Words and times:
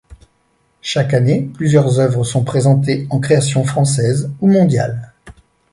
Chaque 0.81 1.13
année 1.13 1.51
plusieurs 1.53 1.99
œuvres 1.99 2.23
sont 2.23 2.43
présentées 2.43 3.05
en 3.11 3.19
création 3.19 3.63
française 3.63 4.31
ou 4.41 4.47
mondiale. 4.51 5.13